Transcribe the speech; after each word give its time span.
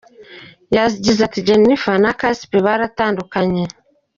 Yagize 0.75 1.19
ati 1.27 1.45
“Jennifer 1.47 1.95
na 2.03 2.11
Casper 2.19 2.61
baratandukanye. 2.65 3.63